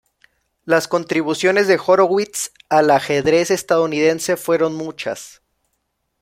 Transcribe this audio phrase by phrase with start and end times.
[0.65, 5.43] Las contribuciones de Horowitz al ajedrez estadounidense fueron muchas.